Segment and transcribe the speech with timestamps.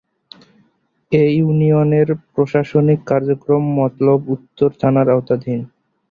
[1.11, 5.59] এ ইউনিয়নের প্রশাসনিক কার্যক্রম মতলব উত্তর থানার আওতাধীন।